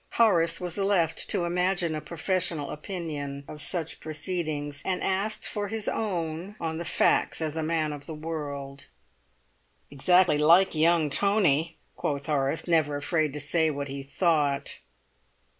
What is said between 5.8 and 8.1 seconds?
own on the facts as a man of